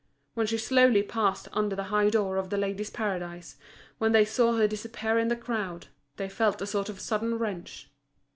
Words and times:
When 0.33 0.47
she 0.47 0.57
slowly 0.57 1.03
passed 1.03 1.47
under 1.53 1.75
the 1.75 1.83
high 1.93 2.09
door 2.09 2.37
of 2.37 2.49
The 2.49 2.57
Ladies' 2.57 2.89
Paradise, 2.89 3.57
when 3.99 4.13
they 4.13 4.25
saw 4.25 4.57
her 4.57 4.67
disappear 4.67 5.19
in 5.19 5.27
the 5.27 5.35
crowd, 5.35 5.89
they 6.15 6.27
felt 6.27 6.59
a 6.59 6.65
sort 6.65 6.89
of 6.89 6.99
sudden 6.99 7.37
wrench. 7.37 7.87